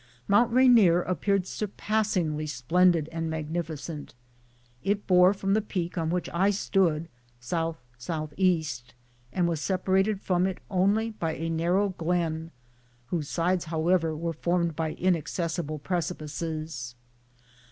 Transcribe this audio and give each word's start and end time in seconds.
Mt. 0.27 0.49
Rainier 0.51 1.03
appeared 1.03 1.45
surpassingly 1.45 2.47
splendid 2.47 3.07
and 3.11 3.29
magnificent; 3.29 4.15
it 4.83 5.05
bore, 5.05 5.31
from 5.31 5.53
the 5.53 5.61
peak 5.61 5.95
on 5.95 6.09
which 6.09 6.27
I 6.33 6.49
stood, 6.49 7.07
S. 7.39 7.53
S. 7.53 8.27
E., 8.35 8.65
and 9.31 9.47
was 9.47 9.61
separated 9.61 10.19
from 10.19 10.47
it 10.47 10.57
only 10.71 11.11
by 11.11 11.35
a 11.35 11.51
narrow 11.51 11.89
glen, 11.99 12.49
whose 13.09 13.29
sides, 13.29 13.65
however, 13.65 14.15
were 14.17 14.33
formed 14.33 14.75
by 14.75 14.93
inaccessible 14.93 15.77
precipices. 15.77 16.95